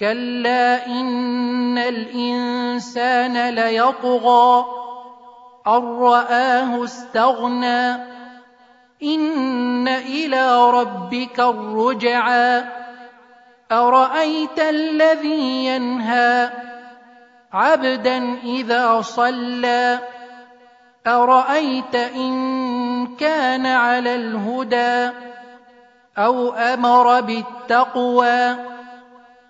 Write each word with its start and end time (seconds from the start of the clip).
كلا 0.00 0.86
ان 0.86 1.78
الانسان 1.78 3.48
ليطغى 3.48 4.64
ان 5.66 5.82
راه 6.00 6.84
استغنى 6.84 7.92
ان 9.02 9.88
إلى 9.88 10.70
ربك 10.70 11.40
الرجعى 11.40 12.64
ارايت 13.72 14.58
الذي 14.58 15.66
ينهى 15.66 16.50
عبدا 17.52 18.34
اذا 18.44 19.00
صلى 19.00 19.98
ارايت 21.06 21.94
ان 21.94 23.16
كان 23.16 23.66
على 23.66 24.14
الهدى 24.14 25.16
أو 26.18 26.52
أمر 26.52 27.20
بالتقوى 27.20 28.69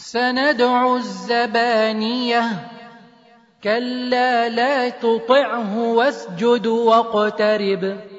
سندع 0.00 0.96
الزبانية. 0.96 2.42
كلا 3.64 4.48
لا 4.48 4.88
تطعه 4.88 5.78
واسجد 5.78 6.66
واقترب. 6.66 8.09